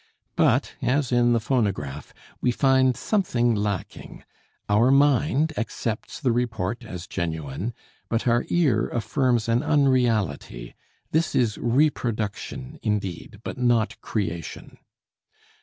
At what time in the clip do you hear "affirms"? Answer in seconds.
8.89-9.47